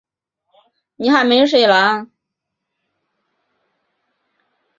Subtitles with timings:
[0.97, 2.11] 这一手棋震惊了全世界的棋手。